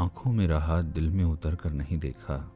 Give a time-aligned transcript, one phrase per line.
[0.00, 2.52] आँखों में रहा, दिल में उतर कर नहीं देखा।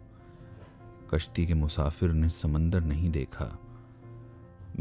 [1.15, 3.59] कश्ती के मुसाफिर ने समंदर नहीं देखा।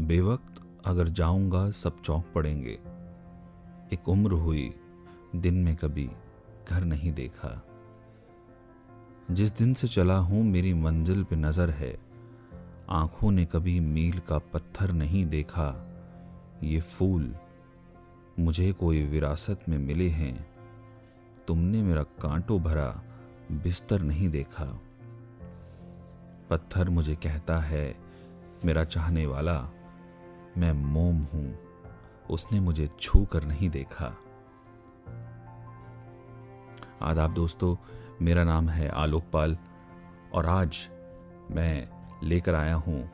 [0.00, 2.78] बेवक्त अगर जाऊँगा, सब चौंक पड़ेंगे।
[3.92, 4.74] एक उम्र हुई,
[5.36, 6.10] दिन में कभी
[6.70, 7.64] घर नहीं देखा।
[9.30, 11.98] जिस दिन से चला हूँ, मेरी मंजिल पे नज़र है।
[12.90, 15.88] आँखों ने कभी मील का पत्थर नहीं देखा।
[16.62, 17.36] ये फूल
[18.38, 20.53] मुझे कोई विरासत में मिले हैं।
[21.48, 23.02] तुमने मेरा कांटो भरा
[23.52, 24.64] बिस्तर नहीं देखा।
[26.50, 27.96] पत्थर मुझे कहता है,
[28.64, 29.68] मेरा चाहने वाला,
[30.58, 31.58] मैं मोम हूँ,
[32.30, 34.16] उसने मुझे छू कर नहीं देखा।
[37.02, 37.76] आदाब दोस्तों,
[38.22, 39.56] मेरा नाम है आलोकपाल
[40.34, 40.88] और आज
[41.50, 41.88] मैं
[42.22, 43.10] लेकर आया हूँ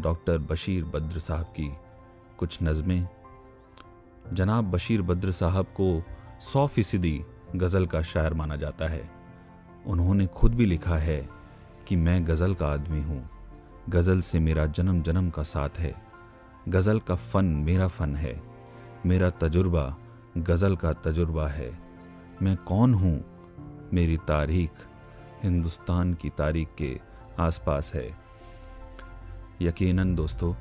[0.00, 1.72] डॉक्टर बशीर बद्र साहब की
[2.38, 3.08] कुछ नज़में।
[4.32, 6.02] जनाब बशीर बद्र साहब को
[6.42, 9.10] सौ फ़ीसदी गज़ल का शायर माना जाता है।
[9.86, 11.28] उन्होंने खुद भी लिखा है
[11.88, 13.30] कि मैं गज़ल का आदमी हूँ।
[13.88, 15.94] गज़ल से मेरा जन्म जन्म का साथ है।
[16.68, 18.42] गज़ल का फ़न मेरा फ़न है।
[19.06, 19.96] मेरा तजुर्बा
[20.38, 21.78] गज़ल का तजुर्बा है।
[22.42, 23.24] मैं कौन हूँ?
[23.92, 24.70] मेरी तारीख
[25.42, 27.00] हिंदुस्तान की तारीख के
[27.38, 28.18] आसपास है।
[29.62, 30.54] यकीनन दोस्तों,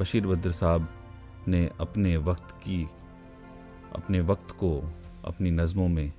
[0.00, 0.88] बशीर बद्र साहब
[1.48, 2.90] ने अपने वक्त की,
[3.96, 4.94] अपने वक्त को
[5.24, 6.12] अपनी नज़मों में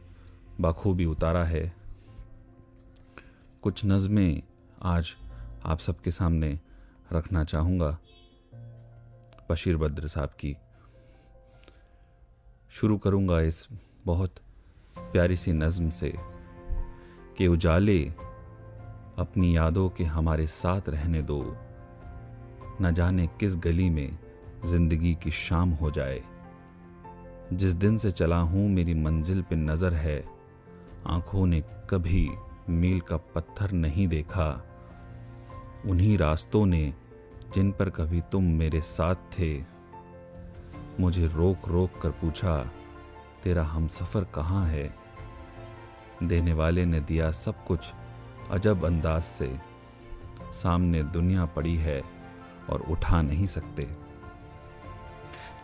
[0.61, 1.73] बखूबी उतारा है।
[3.61, 4.41] कुछ नज़में
[4.81, 5.15] आज
[5.65, 6.59] आप सबके सामने
[7.13, 7.97] रखना चाहूँगा,
[9.49, 10.55] बशीर बद्र साहब की।
[12.71, 13.67] शुरू करूँगा इस
[14.05, 14.39] बहुत
[14.97, 16.13] प्यारी सी नज़म से
[17.37, 17.99] कि उजाले
[19.19, 21.41] अपनी यादों के हमारे साथ रहने दो।
[22.81, 24.17] न जाने किस गली में
[24.65, 26.21] ज़िंदगी की शाम हो जाए।
[27.53, 30.23] जिस दिन से चला हूँ, मेरी मंजिल पे नज़र है।
[31.07, 32.29] आँखों ने कभी
[32.69, 34.65] मील का पत्थर नहीं देखा।
[35.85, 36.93] उन्हीं रास्तों ने
[37.53, 39.63] जिन पर कभी तुम मेरे साथ थे,
[40.99, 42.71] मुझे रोक रोक कर पूछा,
[43.43, 44.95] तेरा हम सफ़र कहाँ है?
[46.23, 47.91] देने वाले ने दिया सब कुछ
[48.51, 49.59] अजब अंदाज से।
[50.53, 52.01] सामने दुनिया पड़ी है
[52.69, 54.02] और उठा नहीं सकते।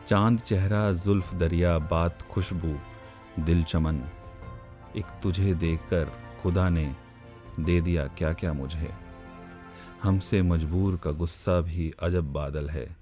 [0.09, 2.80] चाँद चेहरा जुल्फ दरिया बात खुशबू,
[3.40, 3.96] दिल चमन।
[4.96, 6.12] एक तुझे देखकर
[6.44, 6.96] खुदा ने
[7.59, 8.92] दे दिया क्या क्या मुझे।
[10.03, 12.98] हमसे मजबूर का गुस्सा भी अजब बादल है।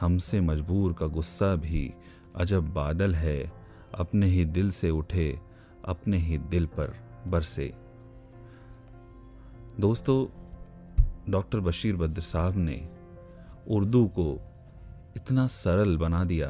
[0.00, 1.94] हमसे मजबूर का गुस्सा भी
[2.36, 3.52] अजब बादल है।
[3.94, 5.40] अपने ही दिल से उठे,
[5.84, 6.96] अपने ही दिल पर
[7.26, 7.74] बरसे।
[9.80, 10.26] दोस्तों,
[11.32, 12.88] डॉक्टर बशीर बद्र साहब ने
[13.68, 14.40] उर्दू को
[15.18, 16.48] इतना सरल बना दिया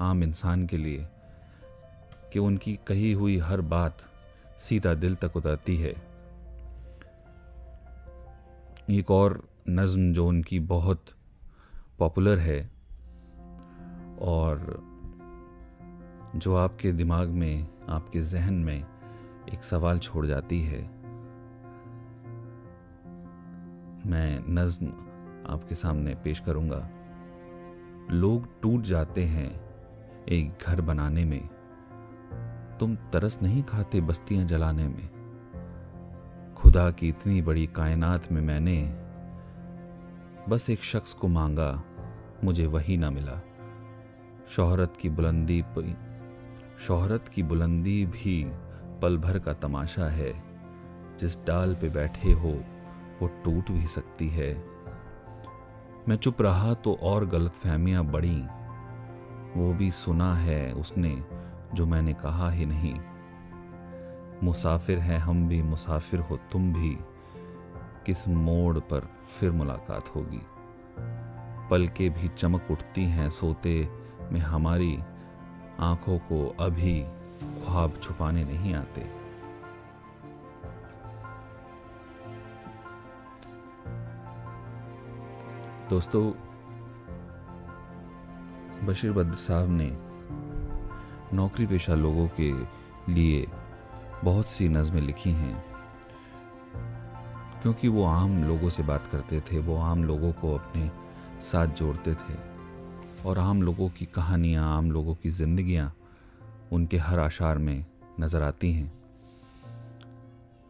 [0.00, 1.06] आम इंसान के लिए
[2.32, 3.98] कि उनकी कही हुई हर बात
[4.58, 5.94] सीधा दिल तक उतरती है।
[8.90, 11.10] एक और नज़म जो उनकी बहुत
[11.98, 12.60] पॉपुलर है
[14.20, 14.82] और
[16.36, 18.78] जो आपके दिमाग में, आपके जहन में
[19.52, 20.82] एक सवाल छोड़ जाती है,
[24.06, 24.86] मैं नज़म
[25.52, 26.88] आपके सामने पेश करूँगा।
[28.10, 29.60] लोग टूट जाते हैं
[30.28, 31.48] एक घर बनाने में।
[32.80, 35.08] तुम तरस नहीं खाते बस्तियाँ जलाने में।
[36.56, 38.96] खुदा की इतनी बड़ी कायनात में मैंने
[40.48, 41.82] बस एक शख्स को मांगा,
[42.44, 43.40] मुझे वही ना मिला।
[44.48, 45.64] शोहरत की बुलंदी
[46.86, 48.50] शोहरत की बुलंदी भी
[49.02, 50.42] पल भर का तमाशा है।
[51.20, 52.64] जिस डाल पे बैठे हो,
[53.22, 54.79] वो टूट भी सकती है।
[56.10, 58.42] मैं चुप रहा तो और गलत फहमियाँ बढ़ी।
[59.56, 61.24] वो भी सुना है उसने
[61.74, 63.00] जो मैंने कहा ही नहीं।
[64.42, 66.98] मुसाफिर हैं हम भी, मुसाफिर हो तुम भी।
[68.06, 70.42] किस मोड़ पर फिर मुलाकात होगी?
[71.70, 73.88] पल के भी चमक उठती हैं सोते
[74.32, 74.98] में हमारी।
[75.80, 77.04] आँखों को अभी
[77.66, 79.19] ख्वाब छुपाने नहीं आते।
[85.90, 86.30] दोस्तों,
[88.86, 89.90] बशीर बद्र साहब ने
[91.36, 92.52] नौकरी पेशा लोगों के
[93.12, 93.46] लिए
[94.24, 95.64] बहुत सी नज़में लिखी हैं।
[97.62, 100.90] क्योंकि वो आम लोगों से बात करते थे, वो आम लोगों को अपने
[101.42, 102.38] साथ जोड़ते थे
[103.26, 105.92] और आम लोगों की कहानियाँ, आम लोगों की ज़िंदगियाँ
[106.72, 107.84] उनके हर आशार में
[108.20, 108.92] नज़र आती हैं।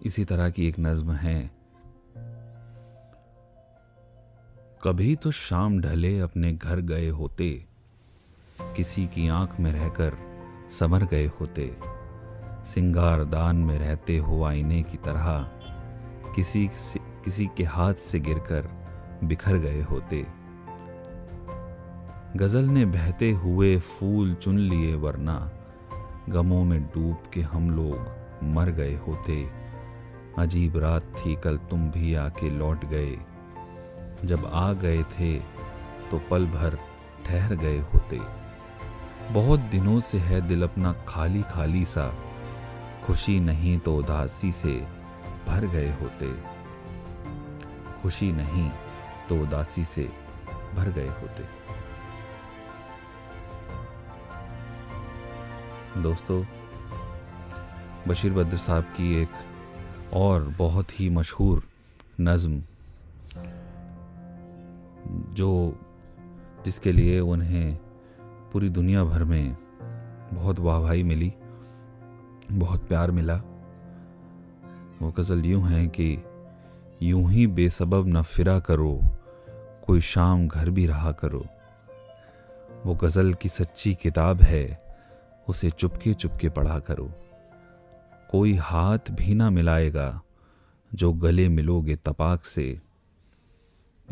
[0.03, 1.60] इसी तरह की एक नज़म है
[4.83, 7.49] कभी तो शाम ढले अपने घर गए होते,
[8.77, 10.17] किसी की आँख में रहकर
[10.71, 11.67] समर गए होते
[12.67, 15.29] सिंगारदान में रहते हो आईने की तरह
[16.35, 18.69] किसी से, किसी के हाथ से गिरकर
[19.25, 20.25] बिखर गए होते।
[22.37, 25.39] गज़ल ने बहते हुए फूल चुन लिए वरना
[26.29, 29.43] गमों में डूब के हम लोग मर गए होते।
[30.39, 33.19] अजीब रात थी कल तुम भी आके लौट गए।
[34.25, 35.39] जब आ गए थे
[36.11, 36.79] तो पल भर
[37.27, 38.21] ठहर गए होते।
[39.33, 42.15] बहुत दिनों से है दिल अपना खाली खाली सा।
[43.05, 44.75] खुशी नहीं तो उदासी से
[45.47, 46.33] भर गए होते।
[48.03, 48.71] खुशी नहीं
[49.29, 50.13] तो उदासी से
[50.75, 51.45] भर गए होते।
[56.01, 56.45] दोस्तों,
[58.09, 59.31] बशीर बद्र साहब की एक
[60.13, 61.63] और बहुत ही मशहूर
[62.21, 62.63] नज़म
[65.33, 65.79] जो
[66.65, 67.79] जिसके लिए उन्हें
[68.53, 69.57] पूरी दुनिया भर में
[70.35, 71.33] बहुत वाहवाही मिली,
[72.53, 73.37] बहुत प्यार मिला।
[75.03, 76.25] वो गज़ल यूँ है कि
[77.03, 79.01] यूँ ही बेसबब न फिरा करो,
[79.87, 81.45] कोई शाम घर भी रहा करो।
[82.87, 84.85] वो गज़ल की सच्ची किताब है,
[85.49, 87.13] उसे चुपके चुपके पढ़ा करो।
[88.31, 90.23] कोई हाथ भी ना मिलाएगा,
[90.95, 92.90] जो गले मिलोगे तपाक से।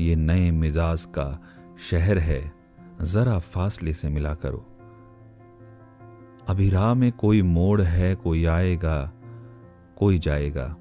[0.01, 1.43] ये नए मिजाज का
[1.91, 2.53] शहर है,
[3.03, 4.67] जरा फासले से मिला करो।
[6.49, 9.13] अभी राह में कोई मोड़ है, कोई आएगा,
[9.97, 10.77] कोई जाएगा।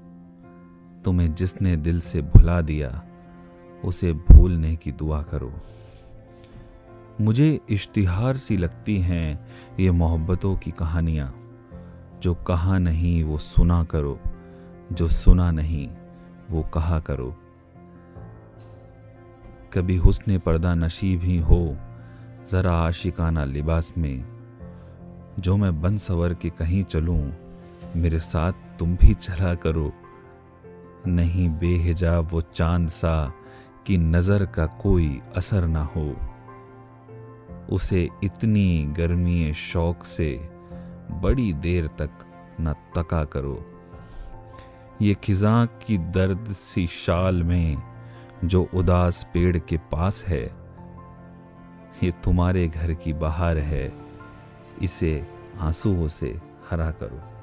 [1.04, 3.04] तुम्हें जिसने दिल से भुला दिया,
[3.84, 5.52] उसे भूलने की दुआ करो।
[7.20, 9.48] मुझे इश्तिहार सी लगती हैं
[9.80, 11.34] ये मोहब्बतों की कहानियाँ।
[12.22, 14.20] जो कहा नहीं, वो सुना करो।
[14.92, 15.88] जो सुना नहीं,
[16.50, 17.36] वो कहा करो।
[19.72, 21.76] कभी हुस्न पर्दा नशीब ही हो,
[22.52, 24.24] ज़रा आशिकाना लिबास में।
[25.38, 27.32] जो मैं बन सवर के कहीं चलूँ,
[27.96, 29.92] मेरे साथ तुम भी चला करो।
[31.06, 33.32] नहीं बेहिजाब वो चाँद सा
[33.86, 36.16] कि नज़र का कोई असर ना हो।
[37.70, 40.50] उसे इतनी गर्मी शौक से
[41.10, 42.10] बड़ी देर तक
[42.60, 43.66] न तका करो।
[45.02, 47.97] ये खिजा की दर्द सी शाल में
[48.44, 50.42] जो उदास पेड़ के पास है,
[52.02, 53.92] ये तुम्हारे घर की बाहर है।
[54.82, 55.26] इसे
[55.60, 56.40] आंसुओं से
[56.70, 57.38] हरा करो।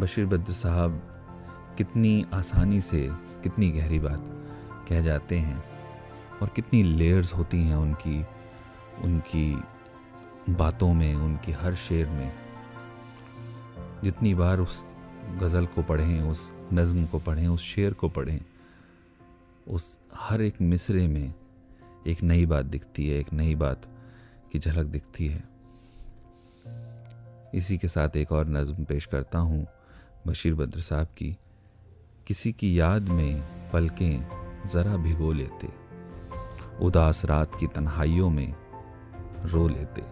[0.00, 0.92] बशीर बद्र साहब,
[1.78, 4.20] कितनी आसानी से कितनी गहरी बात
[4.88, 5.64] कह जाते हैं
[6.42, 8.26] और कितनी लेयर्स होती हैं उनकी
[9.02, 9.62] उनकी
[10.50, 12.32] बातों में, उनकी हर शेर में।
[14.04, 14.89] जितनी बार उस
[15.28, 18.40] गज़ल को पढ़ें, उस नज़म को पढ़ें, उस शेर को पढ़ें,
[19.68, 21.34] उस हर एक मिसरे में
[22.06, 23.82] एक नई बात दिखती है, एक नई बात
[24.52, 25.44] की झलक दिखती है।
[27.54, 29.66] इसी के साथ एक और नज़म पेश करता हूँ,
[30.26, 31.36] बशीर बद्र साहब की,
[32.26, 33.42] किसी की याद में
[33.72, 34.26] पलकें
[34.66, 35.68] ज़रा भिगो लेते,
[36.80, 38.54] उदास रात की तन्हाइयों में
[39.44, 40.02] रो लेते,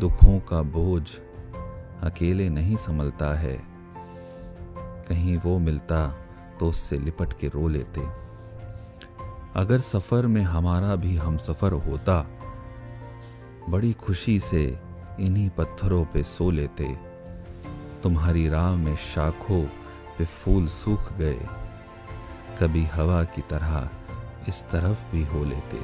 [0.00, 1.08] दुखों का बोझ
[2.02, 3.67] अकेले नहीं संभलता है
[5.08, 6.06] कहीं वो मिलता
[6.60, 8.00] तो उससे लिपट के रो लेते।
[9.56, 12.26] अगर सफ़र में हमारा भी हम सफ़र होता,
[13.68, 14.78] बड़ी खुशी से
[15.20, 16.98] इन्हीं पत्थरों पे सो लेते।
[18.02, 19.64] तुम्हारी राह में शाखों
[20.18, 21.40] पे फूल सूख गए।
[22.60, 23.90] कभी हवा की तरह
[24.48, 25.80] इस तरफ़ भी हो लेते।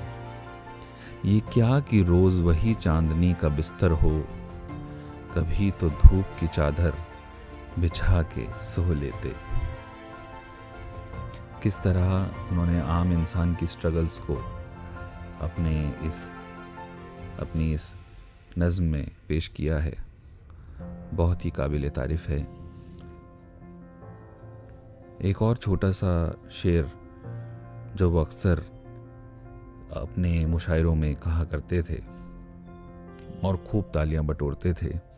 [1.25, 4.25] ये क्या कि रोज वही चांदनी का बिस्तर हो।
[5.34, 6.94] कभी तो धूप की चादर
[7.78, 9.34] बिछा के सो लेते।
[11.62, 14.34] किस तरह उन्होंने आम इंसान की स्ट्रगल्स को
[15.40, 16.30] अपने इस,
[17.40, 17.92] अपनी इस
[18.58, 19.94] नज़म में पेश किया है?
[21.14, 22.64] बहुत ही काबिल तारीफ़ है।
[25.22, 26.92] एक और छोटा सा शेर
[27.96, 28.58] जो वो अक्सर
[29.96, 32.02] अपने मुशायरों में कहा करते थे
[33.44, 35.13] और खूब तालियाँ बटोरते थे।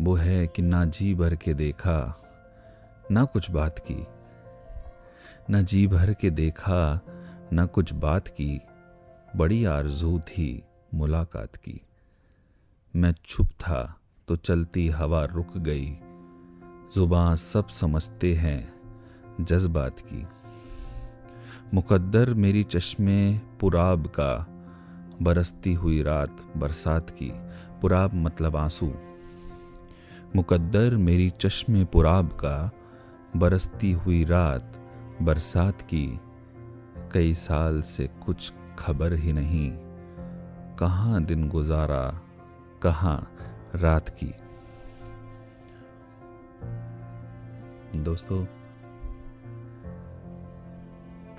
[0.00, 2.22] वो है कि ना जी भर के देखा,
[3.10, 4.06] ना कुछ बात की।
[5.50, 7.00] ना जी भर के देखा,
[7.52, 8.60] ना कुछ बात की,
[9.36, 11.80] बड़ी आरज़ू थी मुलाकात की।
[12.96, 15.98] मैं छुप था तो चलती हवा रुक गई,
[16.94, 18.74] ज़ुबान सब समझते हैं
[19.40, 20.26] जज्बात की।
[21.74, 24.46] मुकद्दर मेरी चश्मे पुराब का,
[25.22, 27.30] बरसती हुई रात बरसात की।
[27.80, 28.92] पुराब मतलब आँसू।
[30.36, 32.70] मुकद्दर मेरी चश्मे पुराब का
[33.36, 34.78] बरसती हुई रात
[35.22, 36.20] बरसात की।
[37.12, 39.72] कई साल से कुछ खबर ही नहीं।
[40.76, 42.20] कहाँ दिन गुजारा,
[42.82, 43.36] कहाँ
[43.74, 44.34] रात की।
[48.00, 48.44] दोस्तों,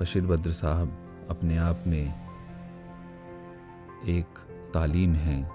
[0.02, 0.98] बशीर बद्र साहब
[1.30, 2.28] अपने आप में
[4.06, 4.40] एक
[4.74, 5.52] तालीम है,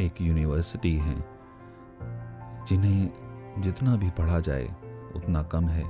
[0.00, 1.35] एक यूनिवर्सिटी है।
[2.68, 4.64] जिन्हें जितना भी पढ़ा जाए,
[5.16, 5.84] उतना कम है।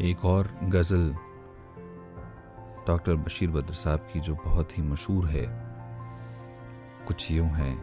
[0.00, 1.14] एक और गज़ल
[2.86, 5.46] डॉक्टर बशीर बद्र साहब की जो बहुत ही मशहूर है,
[7.06, 7.74] कुछ यूँ है,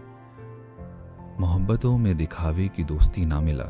[1.40, 3.64] मोहब्बतों में दिखावे की दोस्ती ना मिला।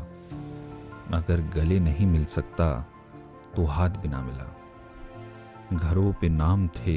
[1.14, 2.68] अगर गले नहीं मिल सकता
[3.56, 6.96] तो हाथ भी ना मिला। घरों पे नाम थे,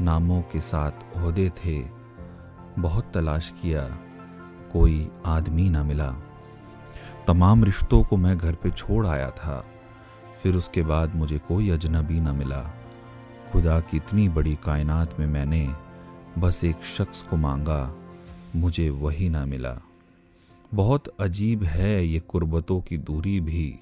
[0.00, 1.78] नामों के साथ ओहदे थे
[2.78, 3.82] बहुत तलाश किया,
[4.72, 6.10] कोई आदमी ना मिला।
[7.26, 9.64] तमाम रिश्तों को मैं घर पे छोड़ आया था।
[10.42, 12.60] फिर उसके बाद मुझे कोई अजनबी ना मिला।
[13.52, 15.68] खुदा की इतनी बड़ी कायनात में मैंने
[16.38, 17.94] बस एक शख्स को मांगा,
[18.56, 19.78] मुझे वही ना मिला।
[20.74, 23.80] बहुत अजीब है ये कुर्बतों की दूरी भी।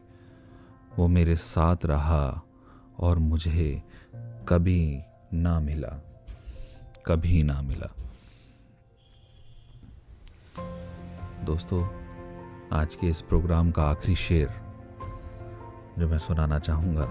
[0.98, 2.42] वो मेरे साथ रहा
[2.98, 3.82] और मुझे
[4.48, 5.00] कभी
[5.34, 6.00] ना मिला,
[7.06, 7.90] कभी ना मिला।
[11.44, 11.82] दोस्तों,
[12.72, 14.48] आज के इस प्रोग्राम का आखिरी शेर
[15.98, 17.06] जो मैं सुनाना चाहूँगा,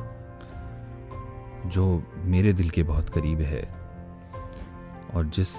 [1.69, 3.61] जो मेरे दिल के बहुत करीब है
[5.15, 5.49] और जिस,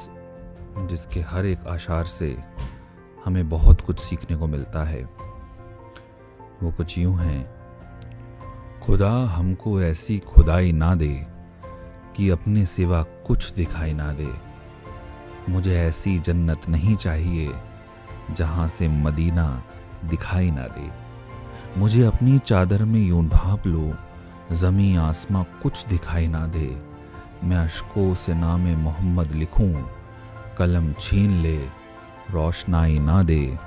[0.89, 2.37] जिसके हर एक आशार से
[3.25, 5.03] हमें बहुत कुछ सीखने को मिलता है,
[6.63, 7.45] वो कुछ यूँ हैं,
[8.81, 11.27] खुदा हमको ऐसी खुदाई ना दे
[12.17, 14.33] कि अपने सिवा कुछ दिखाई ना दे।
[15.49, 17.53] मुझे ऐसी जन्नत नहीं चाहिए
[18.31, 19.63] जहाँ से मदीना
[20.05, 20.91] दिखाई ना दे।
[21.81, 23.95] मुझे अपनी चादर में यूँ ढांप लो
[24.53, 26.83] जमी आसमां कुछ दिखाई ना दे।
[27.45, 29.85] मैं अशकों से नाम मोहम्मद लिखूं,
[30.59, 31.57] कलम छीन ले,
[32.31, 33.59] रोशनाई ना दे।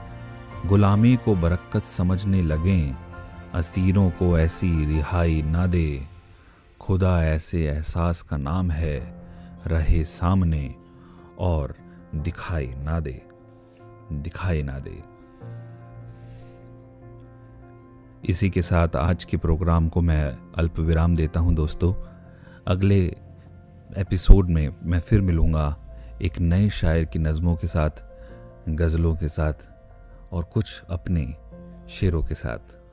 [0.65, 2.95] गुलामी को बरक्कत समझने लगें,
[3.53, 6.07] असीरों को ऐसी रिहाई ना दे।
[6.81, 8.99] खुदा ऐसे एहसास का नाम है,
[9.67, 10.75] रहे सामने
[11.39, 11.75] और
[12.15, 13.27] दिखाई ना दे।
[14.11, 15.03] दिखाई ना दे।
[18.29, 21.93] इसी के साथ आज के प्रोग्राम को मैं अल्प विराम देता हूँ दोस्तों।
[22.67, 23.17] अगले
[23.97, 25.77] एपिसोड में मैं फिर मिलूँगा
[26.21, 27.89] एक नए शायर की नज़मों के साथ,
[28.69, 29.53] गज़लों के साथ
[30.31, 31.35] और कुछ अपने
[31.89, 32.84] शेरों के साथ।